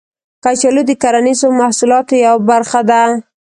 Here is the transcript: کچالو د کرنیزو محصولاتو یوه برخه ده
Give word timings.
کچالو 0.43 0.81
د 0.87 0.91
کرنیزو 1.01 1.47
محصولاتو 1.59 2.13
یوه 2.25 2.41
برخه 2.49 2.81
ده 2.89 3.01